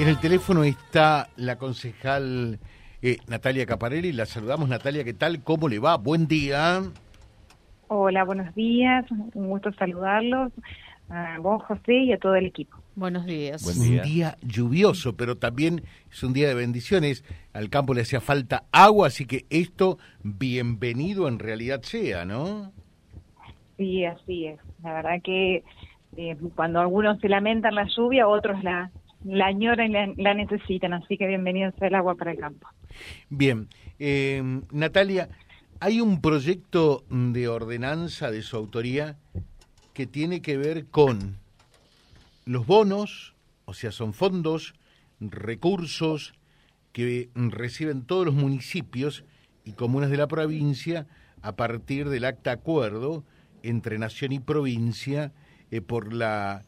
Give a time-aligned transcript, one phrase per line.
[0.00, 2.58] En el teléfono está la concejal
[3.02, 4.12] eh, Natalia Caparelli.
[4.12, 5.04] La saludamos, Natalia.
[5.04, 5.42] ¿Qué tal?
[5.42, 5.98] ¿Cómo le va?
[5.98, 6.80] Buen día.
[7.88, 9.04] Hola, buenos días.
[9.10, 10.52] Un gusto saludarlos.
[11.10, 12.78] A vos, José, y a todo el equipo.
[12.94, 13.62] Buenos días.
[13.62, 14.00] Buen día.
[14.00, 17.22] Un día lluvioso, pero también es un día de bendiciones.
[17.52, 22.72] Al campo le hacía falta agua, así que esto, bienvenido en realidad sea, ¿no?
[23.76, 24.60] Sí, así es.
[24.82, 25.62] La verdad que
[26.16, 28.90] eh, cuando algunos se lamentan la lluvia, otros la,
[29.24, 32.68] la añoran y la, necesitan, así que bienvenido sea el agua para el campo.
[33.28, 33.68] Bien,
[33.98, 35.28] eh, Natalia,
[35.80, 39.16] hay un proyecto de ordenanza de su autoría
[39.92, 41.36] que tiene que ver con
[42.44, 44.74] los bonos, o sea, son fondos,
[45.20, 46.34] recursos
[46.92, 49.24] que reciben todos los municipios
[49.64, 51.06] y comunas de la provincia
[51.42, 53.24] a partir del acta acuerdo
[53.62, 55.32] entre nación y provincia
[55.70, 56.62] eh, por la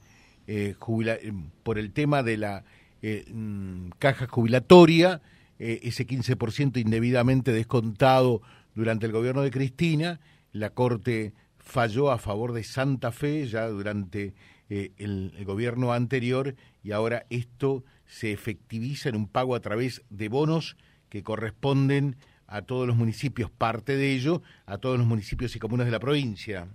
[0.46, 1.32] eh, eh,
[1.62, 2.64] por el tema de la
[3.00, 5.22] eh, mm, caja jubilatoria,
[5.58, 8.42] ese 15% indebidamente descontado
[8.74, 10.18] durante el gobierno de Cristina,
[10.50, 14.34] la Corte falló a favor de Santa Fe ya durante
[14.68, 20.76] el, gobierno anterior y ahora esto se efectiviza en un pago a través de bonos
[21.08, 22.16] que corresponden
[22.48, 26.00] a todos los municipios, parte de ello, a todos los municipios y comunas de la
[26.00, 26.66] provincia.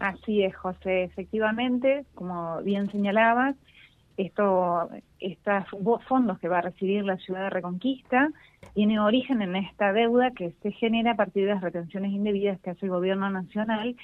[0.00, 1.04] Así es, José.
[1.04, 3.54] Efectivamente, como bien señalabas,
[4.16, 5.64] esto, estos
[6.08, 8.30] fondos que va a recibir la ciudad de Reconquista
[8.74, 12.70] tiene origen en esta deuda que se genera a partir de las retenciones indebidas que
[12.70, 13.94] hace el gobierno nacional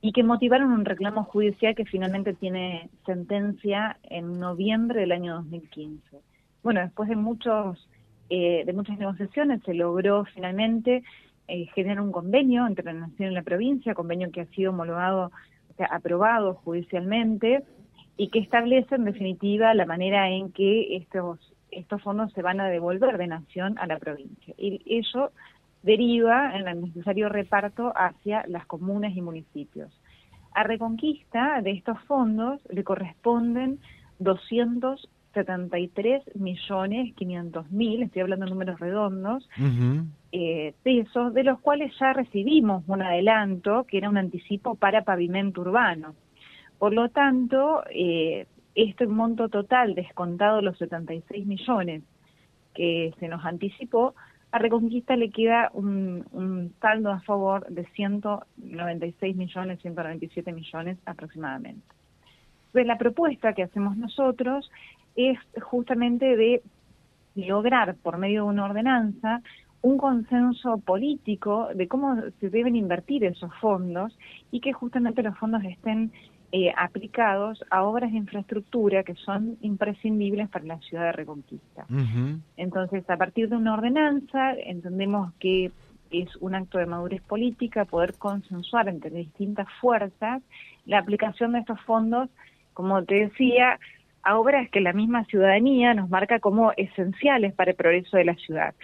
[0.00, 6.20] y que motivaron un reclamo judicial que finalmente tiene sentencia en noviembre del año 2015.
[6.62, 7.88] Bueno, después de muchos
[8.30, 11.02] eh, de muchas negociaciones se logró finalmente
[11.48, 15.30] eh, genera un convenio entre la Nación y la provincia, convenio que ha sido homologado,
[15.70, 17.62] o sea, aprobado judicialmente
[18.16, 21.38] y que establece en definitiva la manera en que estos,
[21.70, 24.54] estos fondos se van a devolver de Nación a la provincia.
[24.56, 25.32] Y ello
[25.82, 29.92] deriva en el necesario reparto hacia las comunas y municipios.
[30.54, 33.80] A Reconquista de estos fondos le corresponden
[34.18, 39.48] 200 73 millones 500 mil, estoy hablando de números redondos,
[40.36, 45.60] eh, pesos, de los cuales ya recibimos un adelanto, que era un anticipo para pavimento
[45.60, 46.16] urbano.
[46.76, 52.02] Por lo tanto, eh, este monto total descontado los 76 millones
[52.74, 54.16] que se nos anticipó,
[54.50, 61.86] a Reconquista le queda un, un saldo a favor de 196 millones, 197 millones aproximadamente.
[62.72, 64.68] Pues la propuesta que hacemos nosotros
[65.14, 66.60] es justamente de
[67.36, 69.42] lograr por medio de una ordenanza
[69.84, 74.16] un consenso político de cómo se deben invertir esos fondos
[74.50, 76.10] y que justamente los fondos estén
[76.52, 81.84] eh, aplicados a obras de infraestructura que son imprescindibles para la ciudad de Reconquista.
[82.56, 85.70] Entonces, a partir de una ordenanza, entendemos que
[86.10, 90.42] es un acto de madurez política poder consensuar entre distintas fuerzas
[90.86, 92.30] la aplicación de estos fondos,
[92.72, 93.78] como te decía,
[94.24, 98.34] a obras que la misma ciudadanía nos marca como esenciales para el progreso de la
[98.34, 98.74] ciudad.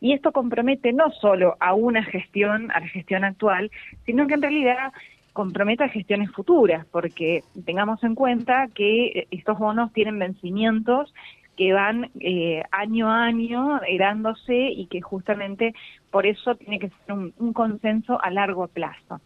[0.00, 3.70] Y esto compromete no solo a una gestión, a la gestión actual,
[4.06, 4.92] sino que en realidad
[5.32, 11.12] compromete a gestiones futuras, porque tengamos en cuenta que estos bonos tienen vencimientos
[11.56, 15.74] que van eh, año a año herándose y que justamente
[16.10, 19.20] por eso tiene que ser un, consenso a largo plazo.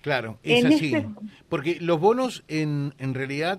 [0.00, 0.94] Claro, es así.
[0.94, 1.06] Este
[1.48, 3.58] porque los bonos en, en realidad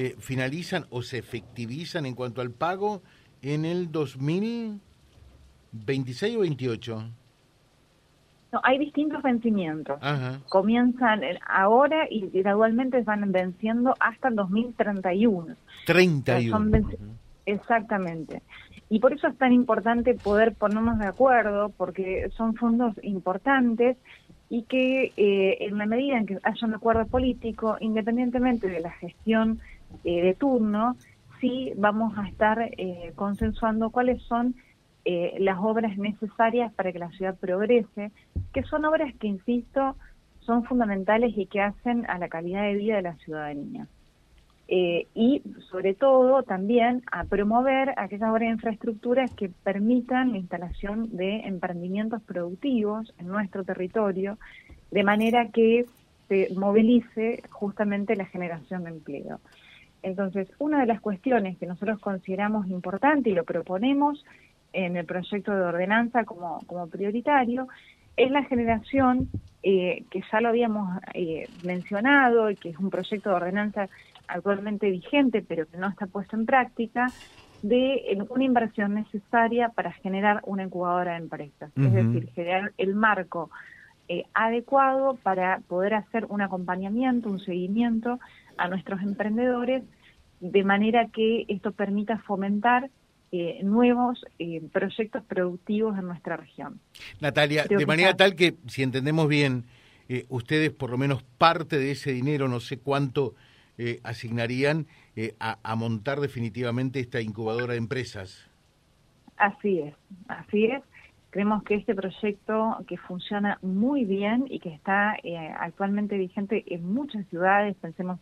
[0.00, 3.02] eh, finalizan o se efectivizan en cuanto al pago
[3.42, 7.04] en el 2026 o 28?
[8.52, 9.98] No, hay distintos vencimientos.
[10.48, 15.56] Comienzan ahora y gradualmente van venciendo hasta el 2031.
[15.84, 16.88] 31.
[17.44, 18.42] Exactamente.
[18.88, 23.96] Y por eso es tan importante poder ponernos de acuerdo, porque son fondos importantes
[24.48, 28.92] y que eh, en la medida en que haya un acuerdo político, independientemente de la
[28.92, 29.58] gestión
[30.04, 30.96] eh, de turno,
[31.40, 34.54] sí vamos a estar eh, consensuando cuáles son
[35.04, 38.10] eh, las obras necesarias para que la ciudad progrese,
[38.52, 39.96] que son obras que, insisto,
[40.40, 43.86] son fundamentales y que hacen a la calidad de vida de la ciudadanía.
[44.70, 51.40] y sobre todo también a promover aquellas obras de infraestructuras que permitan la instalación de
[51.46, 54.38] emprendimientos productivos en nuestro territorio,
[54.90, 55.86] de manera que
[56.28, 59.40] se movilice justamente la generación de empleo.
[60.02, 64.24] Entonces, una de las cuestiones que nosotros consideramos importante y lo proponemos
[64.72, 67.68] en el proyecto de ordenanza como, como prioritario
[68.16, 69.28] es la generación,
[69.62, 73.88] eh, que ya lo habíamos eh, mencionado y que es un proyecto de ordenanza
[74.26, 77.12] actualmente vigente, pero que no está puesto en práctica,
[77.62, 83.50] de una inversión necesaria para generar una incubadora de empresas, es decir, generar el marco
[84.08, 88.20] eh, adecuado para poder hacer un acompañamiento, un seguimiento
[88.58, 89.82] a nuestros emprendedores,
[90.40, 92.90] de manera que esto permita fomentar
[93.32, 96.80] eh, nuevos eh, proyectos productivos en nuestra región.
[97.20, 99.64] Natalia, de manera tal que, si entendemos bien,
[100.28, 103.34] ustedes por lo menos parte de ese dinero, no sé cuánto
[104.02, 104.86] asignarían
[105.38, 108.48] a, a montar definitivamente esta incubadora de empresas.
[109.36, 109.94] Así es,
[110.28, 110.82] así es.
[111.30, 116.90] Creemos que este proyecto que funciona muy bien y que está eh, actualmente vigente en
[116.92, 118.18] muchas ciudades, pensemos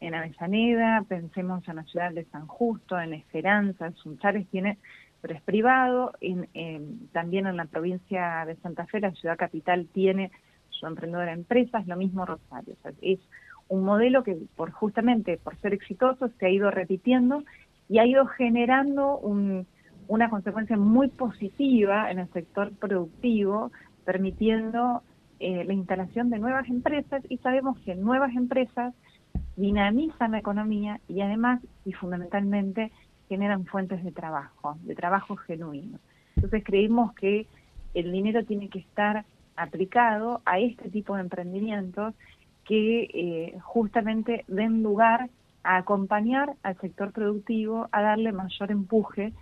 [0.00, 4.78] en Avellaneda, pensemos en la ciudad de San Justo, en Esperanza, en Sunchales tiene,
[5.20, 10.30] pero es privado, en, también en la provincia de Santa Fe, la ciudad capital tiene
[10.70, 12.76] su emprendedora empresa, es lo mismo Rosario.
[13.02, 13.18] es
[13.68, 17.44] un modelo que por justamente por ser exitoso se ha ido repitiendo
[17.88, 19.66] y ha ido generando un
[20.08, 23.70] una consecuencia muy positiva en el sector productivo,
[24.04, 25.02] permitiendo
[25.38, 28.94] eh, la instalación de nuevas empresas y sabemos que nuevas empresas
[29.56, 32.90] dinamizan la economía y además y fundamentalmente
[33.28, 35.98] generan fuentes de trabajo, de trabajo genuino.
[36.36, 37.46] Entonces creemos que
[37.94, 39.24] el dinero tiene que estar
[39.56, 42.14] aplicado a este tipo de emprendimientos
[42.64, 45.28] que eh, justamente den lugar
[45.64, 49.32] a acompañar al sector productivo, a darle mayor empuje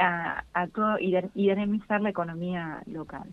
[0.00, 3.28] a, todo y, dinamizar la economía local.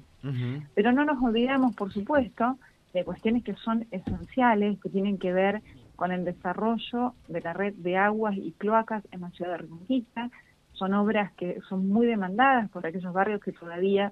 [0.75, 2.57] Pero no nos olvidamos, por supuesto,
[2.93, 5.61] de cuestiones que son esenciales, que tienen que ver
[5.95, 10.29] con el desarrollo de la red de aguas y cloacas en la ciudad de Reconquista.
[10.73, 14.11] Son obras que son muy demandadas por aquellos barrios que todavía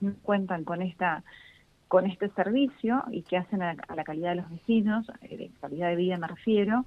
[0.00, 1.22] no cuentan con esta
[1.88, 5.88] con este servicio y que hacen a, la calidad de los vecinos, eh, de calidad
[5.88, 6.84] de vida me refiero,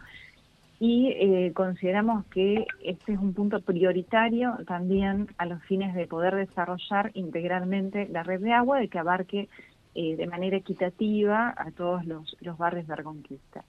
[0.79, 6.35] y eh, consideramos que este es un punto prioritario también a los fines de poder
[6.35, 9.49] desarrollar integralmente la red de agua, de que abarque
[9.93, 13.65] eh, de manera equitativa a todos los, barrios de Reconquista.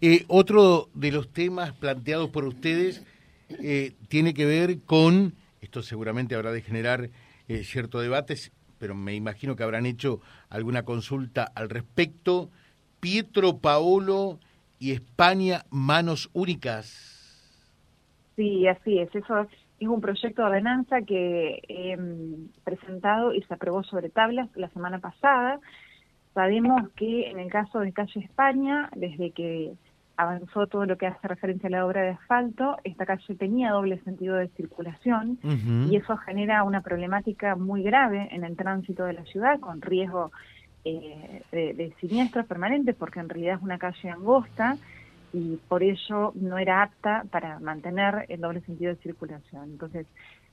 [0.00, 3.04] Eh, otro de los temas planteados por ustedes
[4.08, 7.10] tiene que ver con, esto seguramente habrá de generar
[7.64, 8.34] cierto debate,
[8.78, 12.48] pero me imagino que habrán hecho alguna consulta al respecto.
[13.00, 14.38] Pietro Paolo
[14.82, 16.86] y España Manos Únicas.
[18.34, 19.14] Sí, así es.
[19.14, 19.46] Eso
[19.78, 24.68] es un proyecto de ordenanza que he em, presentado y se aprobó sobre tablas la
[24.70, 25.60] semana pasada.
[26.34, 29.72] Sabemos que en el caso de Calle España, desde que
[30.16, 34.02] avanzó todo lo que hace referencia a la obra de asfalto, esta calle tenía doble
[34.02, 35.38] sentido de circulación
[35.88, 40.32] y eso genera una problemática muy grave en el tránsito de la ciudad, con riesgo
[40.84, 44.76] eh, de, siniestros permanentes, porque en realidad es una calle angosta
[45.32, 49.70] y por ello no era apta para mantener el doble sentido de circulación.
[49.70, 50.06] Entonces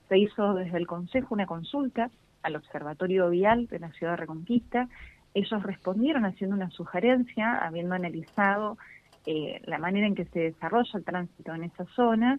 [0.08, 2.10] se hizo desde el Consejo una consulta
[2.42, 4.88] al Observatorio Vial de la Ciudad de Reconquista.
[5.34, 8.78] Ellos respondieron haciendo una sugerencia, habiendo analizado
[9.26, 12.38] eh, la manera en que se desarrolla el tránsito en esa zona.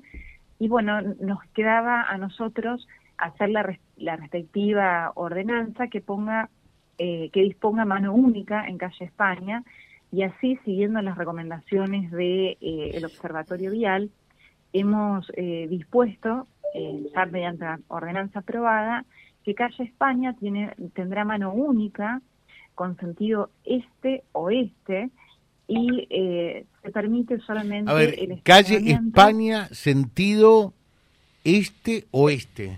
[0.60, 6.50] Y bueno, nos quedaba a nosotros hacer la, la respectiva ordenanza que ponga
[7.04, 9.64] eh, que disponga mano única en calle España
[10.12, 14.12] y así, siguiendo las recomendaciones del de, eh, Observatorio Vial,
[14.72, 16.46] hemos eh, dispuesto,
[17.12, 19.04] ya mediante la ordenanza aprobada,
[19.44, 22.22] que calle España tiene, tendrá mano única
[22.76, 25.10] con sentido este-oeste
[25.68, 26.08] y
[26.84, 27.90] se permite solamente...
[27.90, 30.72] A ver, calle España, sentido
[31.44, 32.78] este-oeste.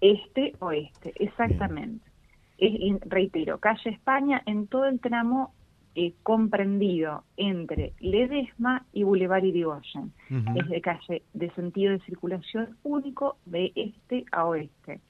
[0.00, 2.15] Este-oeste, exactamente
[2.58, 5.52] es, reitero, calle España en todo el tramo
[5.98, 10.12] eh, comprendido entre Ledesma y Boulevard Irigoyen.
[10.54, 15.00] Es de calle de sentido de circulación único de este a oeste.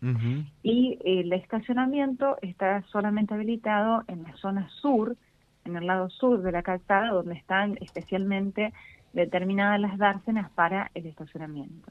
[0.62, 5.16] Y eh, el estacionamiento está solamente habilitado en la zona sur,
[5.64, 8.72] en el lado sur de la calzada, donde están especialmente
[9.12, 11.90] determinadas las dársenas para el estacionamiento.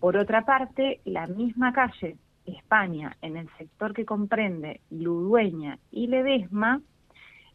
[0.00, 6.80] Por otra parte, la misma calle España, en el sector que comprende Ludueña y Ledesma,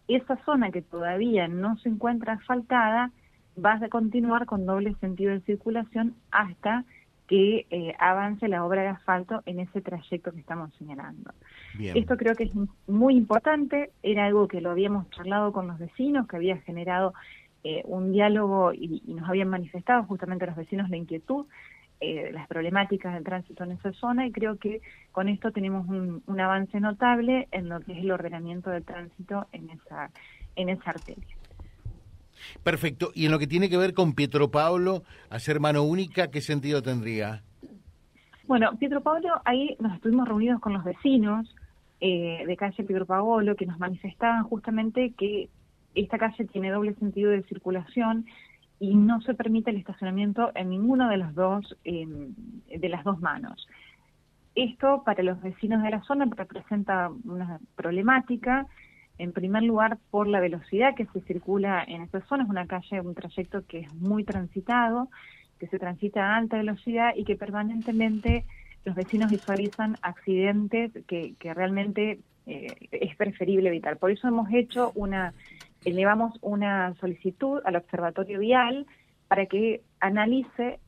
[0.08, 3.12] esa zona que todavía no se encuentra asfaltada
[3.64, 6.86] va a continuar con doble sentido de circulación hasta
[7.28, 11.32] que eh, avance la obra de asfalto en ese trayecto que estamos señalando.
[11.80, 12.52] Esto creo que es
[12.88, 17.14] muy importante, era algo que lo habíamos charlado con los vecinos, que había generado
[17.64, 21.46] eh, un diálogo y, y, nos habían manifestado justamente los vecinos la inquietud
[22.04, 24.82] eh, las problemáticas del tránsito en esa zona y creo que
[25.12, 29.70] con esto tenemos un, avance notable en lo que es el ordenamiento del tránsito en
[29.70, 30.10] esa,
[30.56, 31.38] en esa arteria.
[32.64, 33.12] Perfecto.
[33.14, 36.82] Y en lo que tiene que ver con Pietro Pablo, hacer mano única, ¿qué sentido
[36.82, 37.44] tendría?
[38.48, 41.56] Bueno, Pietro Pablo, ahí nos estuvimos reunidos con los vecinos
[42.00, 45.50] eh, de calle Pietro Paolo que nos manifestaban justamente que
[45.94, 48.26] esta calle tiene doble sentido de circulación
[48.82, 52.34] y no se permite el estacionamiento en ninguno de los dos em,
[52.68, 53.68] de las dos manos.
[54.56, 58.66] Esto para los vecinos de la zona representa una problemática,
[59.20, 63.02] en primer lugar por la velocidad que se circula en esta zona, es una calle,
[63.02, 65.10] un trayecto que es muy transitado,
[65.60, 68.46] que se transita a alta velocidad y que permanentemente
[68.84, 73.98] los vecinos visualizan accidentes que, realmente eh, es preferible evitar.
[73.98, 75.36] Por eso hemos hecho una,
[75.84, 78.86] elevamos una solicitud al Observatorio Vial
[79.28, 80.80] para que analice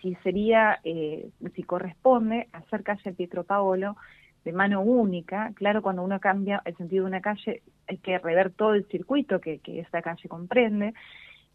[0.00, 3.96] si sería, eh, si corresponde hacer calle Pietro Paolo
[4.44, 5.52] de mano única.
[5.54, 9.40] Claro, cuando uno cambia el sentido de una calle hay que rever todo el circuito
[9.40, 10.94] que, que esta calle comprende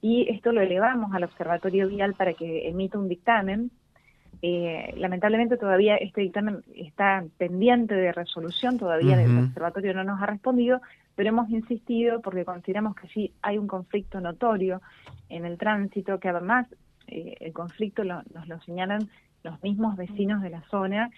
[0.01, 3.71] y esto lo elevamos al Observatorio Vial para que emita un dictamen
[4.41, 10.27] eh, lamentablemente todavía este dictamen está pendiente de resolución, todavía el observatorio no nos ha
[10.27, 10.81] respondido,
[11.15, 14.81] pero hemos insistido porque consideramos que sí hay un conflicto notorio
[15.27, 16.67] en el tránsito, que además
[17.07, 19.09] eh, el conflicto nos lo señalan
[19.43, 21.09] los mismos vecinos de la zona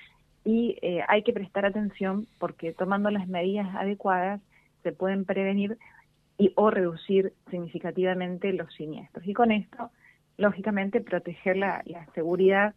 [0.44, 4.42] y eh, hay que prestar atención porque tomando las medidas adecuadas
[4.82, 5.78] se pueden prevenir
[6.40, 9.28] y o reducir significativamente los siniestros.
[9.28, 9.92] Y con esto,
[10.38, 12.74] lógicamente, proteger la, la seguridad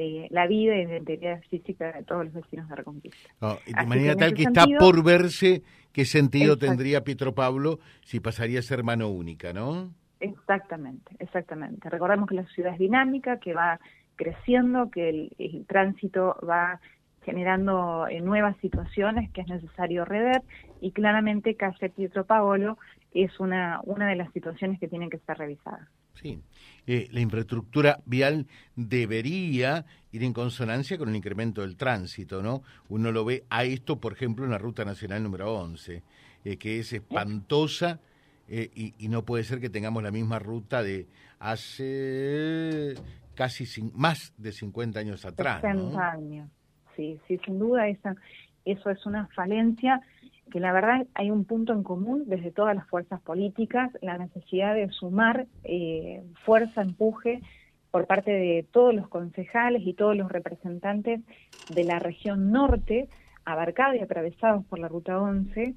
[0.00, 3.18] eh, la vida y la integridad física de todos los vecinos de Reconquista.
[3.66, 8.62] de manera tal que está por verse qué sentido tendría Pietro Pablo si pasaría a
[8.62, 9.92] ser mano única, ¿no?
[10.20, 11.88] Exactamente, exactamente.
[11.90, 13.78] Recordemos que la ciudad es dinámica, que va
[14.16, 16.80] creciendo, que el, tránsito va
[17.22, 20.42] generando eh, nuevas situaciones que es necesario rever
[20.80, 22.78] y claramente calle Pietro Paolo
[23.12, 25.88] es una, una de las situaciones que tienen que ser revisadas.
[26.20, 26.42] Sí,
[26.86, 28.46] eh, la infraestructura vial
[28.76, 32.62] debería ir en consonancia con el incremento del tránsito, ¿no?
[32.88, 36.02] Uno lo ve a esto, por ejemplo, en la Ruta Nacional número 11,
[36.44, 38.00] eh, que es espantosa
[38.48, 41.06] eh, y, no puede ser que tengamos la misma ruta de
[41.38, 42.94] hace
[43.36, 45.60] casi más de 50 años atrás.
[45.60, 46.50] 60 años,
[46.96, 48.16] sí, sí, sin duda esa,
[48.64, 50.02] eso es una falencia
[50.50, 54.74] que la verdad hay un punto en común desde todas las fuerzas políticas, la necesidad
[54.74, 57.40] de sumar eh, fuerza, empuje
[57.90, 61.20] por parte de todos los concejales y todos los representantes
[61.68, 63.08] de la región norte,
[63.44, 65.74] abarcada y atravesados por la Ruta 11.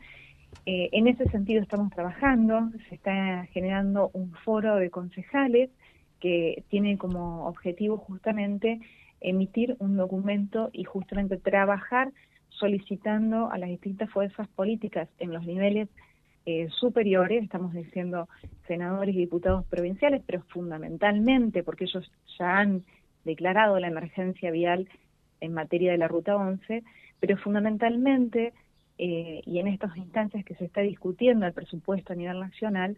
[0.65, 5.69] Eh, en ese sentido estamos trabajando, se está generando un foro de concejales
[6.19, 8.79] que tiene como objetivo justamente
[9.19, 12.11] emitir un documento y justamente trabajar
[12.59, 15.89] solicitando a las distintas fuerzas políticas en los niveles
[16.45, 18.27] eh, superiores, estamos diciendo
[18.67, 22.83] senadores y diputados provinciales, pero fundamentalmente porque ellos ya han
[23.23, 24.89] declarado la emergencia vial
[25.39, 26.83] en materia de la Ruta 11,
[27.19, 28.53] pero fundamentalmente,
[28.97, 32.97] eh, y en estas instancias que se está discutiendo el presupuesto a nivel nacional,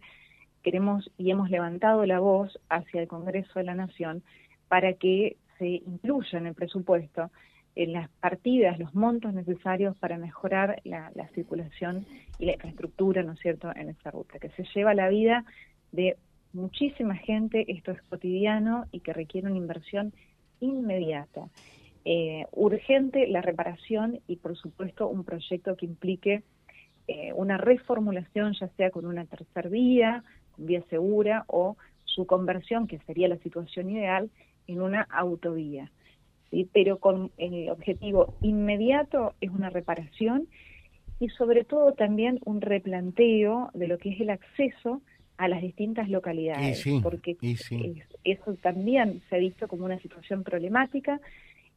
[0.62, 4.24] queremos y hemos levantado la voz hacia el Congreso de la Nación
[4.68, 7.30] para que se incluya en el presupuesto
[7.76, 12.06] en las partidas, los montos necesarios para mejorar la, circulación
[12.38, 15.44] y la infraestructura, ¿no es cierto?, en esta ruta, que se lleva la vida
[15.92, 16.16] de
[16.54, 20.14] muchísima gente, esto es cotidiano y que requiere una inversión
[20.60, 21.48] inmediata.
[22.06, 26.44] Eh, urgente la reparación y, por supuesto, un proyecto que implique
[27.08, 30.24] eh, una reformulación, ya sea con una tercera vía,
[30.56, 34.30] vía segura, o su conversión, que sería la situación ideal,
[34.66, 35.90] en una autovía
[36.64, 40.48] pero con el objetivo inmediato es una reparación
[41.18, 45.00] y sobre todo también un replanteo de lo que es el acceso
[45.38, 47.36] a las distintas localidades, porque
[48.24, 51.20] eso también se ha visto como una situación problemática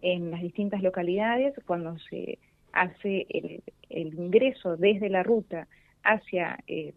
[0.01, 2.39] en las distintas localidades cuando se
[2.71, 5.67] hace el, ingreso desde la ruta
[6.03, 6.93] hacia, eh,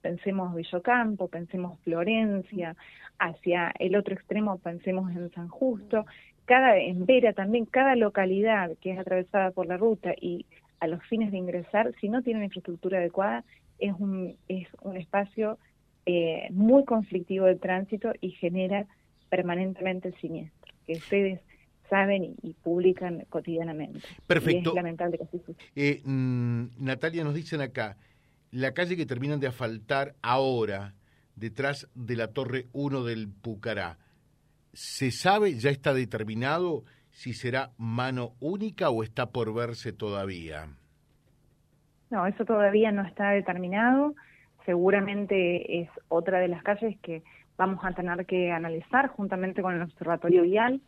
[0.00, 2.76] pensemos Villocampo, pensemos Florencia,
[3.18, 6.06] hacia el otro extremo pensemos en San Justo,
[6.46, 10.46] cada, en Vera también, cada localidad que es atravesada por la ruta y
[10.80, 13.44] a los fines de ingresar, si no tiene una infraestructura adecuada,
[13.78, 15.58] es un, es un espacio
[16.06, 18.86] eh, muy conflictivo de tránsito y genera
[19.28, 21.40] permanentemente el siniestro, que ustedes
[21.90, 24.00] saben y, publican cotidianamente.
[24.26, 24.70] Perfecto.
[24.70, 25.40] es lamentable que así
[25.74, 27.96] eh, mm, Natalia, nos dicen acá,
[28.50, 30.94] la calle que terminan de asfaltar ahora,
[31.34, 33.98] detrás de la Torre 1 del Pucará,
[34.76, 40.68] ¿Se sabe, ya está determinado si será mano única o está por verse todavía?
[42.10, 44.14] No, eso todavía no está determinado.
[44.66, 47.22] seguramente es otra de las calles que
[47.56, 50.82] vamos a tener que analizar juntamente con el Observatorio Vial.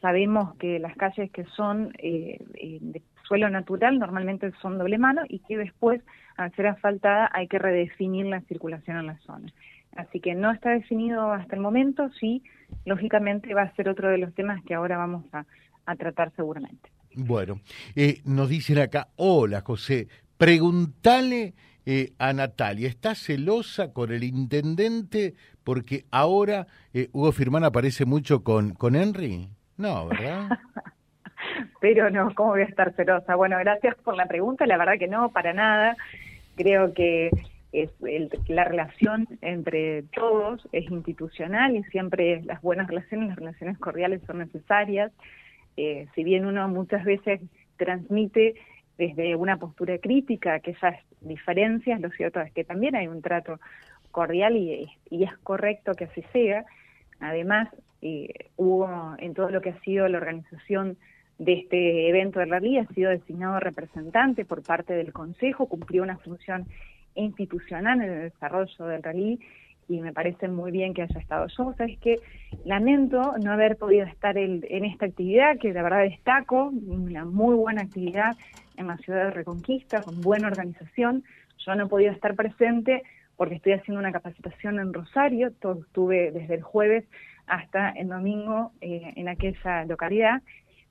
[0.00, 5.20] Sabemos que las calles que son eh, eh, de suelo natural normalmente son doble mano
[5.28, 6.00] y que después,
[6.38, 9.52] al ser asfaltada, hay que redefinir la circulación en la zona.
[9.96, 12.42] Así que no está definido hasta el momento, sí,
[12.84, 15.44] lógicamente va a ser otro de los temas que ahora vamos a,
[15.96, 16.90] tratar seguramente.
[17.14, 17.60] Bueno,
[17.94, 20.08] eh, nos dicen acá, hola José,
[20.38, 21.54] pregúntale
[21.86, 28.42] eh, a Natalia, ¿está celosa con el intendente porque ahora eh, Hugo Firmán aparece mucho
[28.42, 29.48] con, con Henry?
[29.76, 30.48] No, ¿verdad?
[31.80, 33.34] Pero no, ¿cómo voy a estar celosa?
[33.34, 35.96] Bueno, gracias por la pregunta, la verdad que no, para nada.
[36.56, 37.30] Creo que
[37.74, 37.90] es
[38.46, 44.38] la relación entre todos es institucional y siempre las buenas relaciones, las relaciones cordiales son
[44.38, 45.12] necesarias.
[45.76, 47.40] Eh, si bien uno muchas veces
[47.76, 48.54] transmite
[48.96, 53.58] desde una postura crítica aquellas diferencias, lo cierto es que también hay un trato
[54.12, 56.64] cordial y, es correcto que así sea.
[57.18, 57.68] Además,
[58.56, 60.96] hubo en todo lo que ha sido la organización
[61.38, 66.18] de este evento de rally, ha sido designado representante por parte del Consejo, cumplió una
[66.18, 66.66] función
[67.14, 69.40] institucional en el desarrollo del rally
[69.88, 71.74] y me parece muy bien que haya estado yo.
[71.76, 72.18] Sabes que
[72.64, 77.82] lamento no haber podido estar en esta actividad, que la verdad destaco, una muy buena
[77.82, 78.36] actividad
[78.76, 81.24] en la ciudad de Reconquista, con buena organización.
[81.58, 83.02] Yo no he podido estar presente
[83.36, 87.04] porque estoy haciendo una capacitación en Rosario, todo estuve desde el jueves
[87.46, 90.42] hasta el domingo eh, en aquella localidad,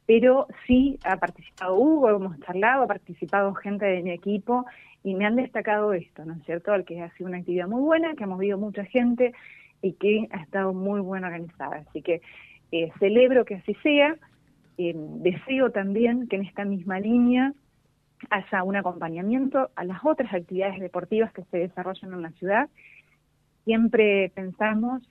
[0.06, 4.66] pero sí ha participado Hugo, hemos charlado, ha participado gente de mi equipo
[5.04, 6.74] y me han destacado esto, ¿no es cierto?
[6.74, 9.34] El que ha sido una actividad muy buena, que ha movido mucha gente
[9.82, 11.84] y que ha estado muy buena organizada.
[11.88, 12.22] Así que
[12.72, 14.16] eh, celebro que así sea.
[14.78, 17.54] Eh, deseo también que en esta misma línea
[18.30, 22.70] haya un acompañamiento a las otras actividades deportivas que se desarrollan en la ciudad.
[23.66, 25.04] Siempre pensamos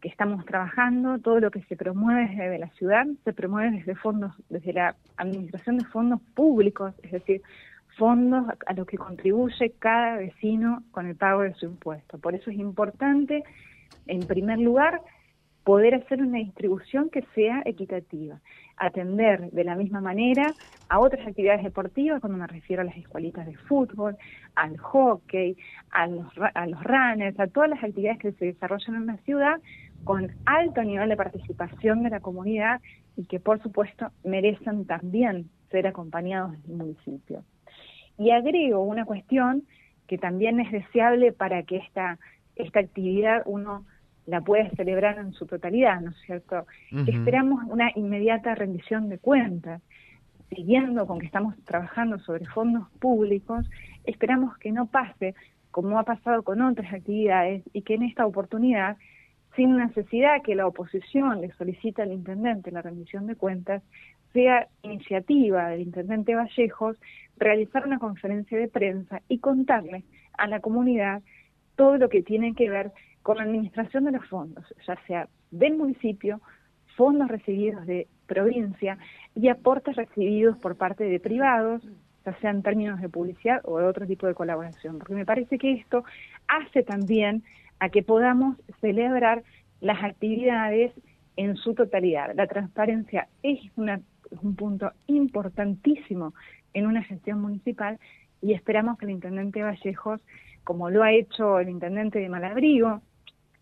[0.00, 4.32] que estamos trabajando, todo lo que se promueve desde la ciudad se promueve desde fondos,
[4.48, 7.42] desde la administración de fondos públicos, es decir,
[7.98, 12.18] fondos a los que contribuye cada vecino con el pago de su impuesto.
[12.18, 13.42] Por eso es importante,
[14.06, 15.02] en primer lugar,
[15.64, 18.40] poder hacer una distribución que sea equitativa,
[18.76, 20.54] atender de la misma manera
[20.88, 24.16] a otras actividades deportivas, cuando me refiero a las escuelitas de fútbol,
[24.54, 25.56] al hockey,
[25.90, 29.60] a los, a los runners, a todas las actividades que se desarrollan en la ciudad
[30.04, 32.80] con alto nivel de participación de la comunidad
[33.16, 37.44] y que por supuesto merecen también ser acompañados del municipio.
[38.18, 39.64] Y agrego una cuestión
[40.06, 42.18] que también es deseable para que esta,
[42.56, 43.84] esta actividad uno
[44.26, 46.66] la pueda celebrar en su totalidad, ¿no es cierto?
[47.06, 49.82] Esperamos una inmediata rendición de cuentas.
[50.48, 53.68] Siguiendo con que estamos trabajando sobre fondos públicos,
[54.04, 55.34] esperamos que no pase
[55.70, 58.96] como ha pasado con otras actividades y que en esta oportunidad,
[59.56, 63.82] sin necesidad que la oposición le solicite al intendente la rendición de cuentas,
[64.32, 66.96] sea iniciativa del intendente Vallejos
[67.36, 70.04] realizar una conferencia de prensa y contarle
[70.38, 71.22] a la comunidad
[71.74, 75.76] todo lo que tiene que ver con la administración de los fondos, ya sea del
[75.76, 76.40] municipio,
[76.96, 78.98] fondos recibidos de provincia
[79.34, 81.82] y aportes recibidos por parte de privados,
[82.24, 85.58] ya sea en términos de publicidad o de otro tipo de colaboración, porque me parece
[85.58, 86.04] que esto
[86.46, 87.42] hace también
[87.80, 89.42] a que podamos celebrar
[89.80, 90.92] las actividades
[91.36, 92.34] en su totalidad.
[92.34, 94.00] La transparencia es una
[94.42, 96.34] un punto importantísimo
[96.72, 97.98] en una gestión municipal
[98.40, 100.20] y esperamos que el intendente Vallejos,
[100.64, 103.02] como lo ha hecho el intendente de Malabrigo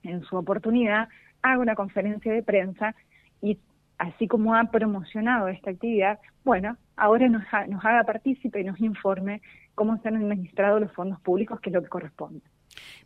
[0.02, 1.09] en su oportunidad,
[1.42, 2.94] haga una conferencia de prensa
[3.40, 3.59] y
[3.98, 9.40] así como ha promocionado esta actividad, bueno, ahora nos, nos haga partícipe y nos informe
[9.74, 12.40] cómo se han administrado los fondos públicos, que es lo que corresponde.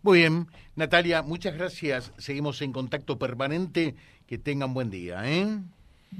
[0.02, 2.12] Muy bien, Natalia, muchas gracias.
[2.18, 3.94] Seguimos en contacto permanente.
[4.26, 5.20] Que tengan buen día.
[5.26, 5.46] ¿eh?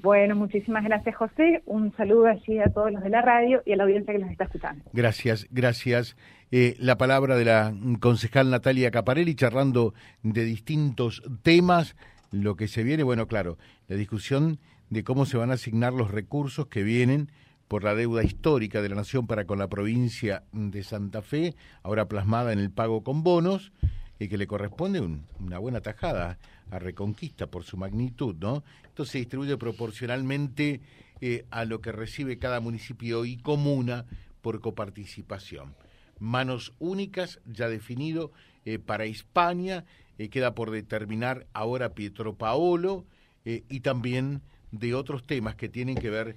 [0.00, 1.62] Bueno, muchísimas gracias José.
[1.66, 4.30] Un saludo allí a todos los de la radio y a la audiencia que nos
[4.30, 4.84] está escuchando.
[4.92, 6.16] Gracias, gracias.
[6.50, 11.96] Eh, la palabra de la concejal Natalia Caparelli charlando de distintos temas.
[12.30, 14.58] Lo que se viene, bueno, claro, la discusión
[14.90, 17.30] de cómo se van a asignar los recursos que vienen
[17.72, 22.06] por la deuda histórica de la Nación para con la provincia de Santa Fe, ahora
[22.06, 23.72] plasmada en el pago con bonos
[24.18, 26.38] y que le corresponde una buena tajada
[26.70, 28.62] a Reconquista por su magnitud, ¿no?
[28.84, 30.82] Esto se distribuye proporcionalmente
[31.22, 34.04] eh, a lo que recibe cada municipio y comuna
[34.42, 35.74] por coparticipación.
[36.18, 38.32] Manos únicas, ya definido
[38.66, 39.86] eh, para España,
[40.18, 43.06] eh, queda por determinar ahora Pietro Paolo
[43.46, 46.36] y también de otros temas que tienen que ver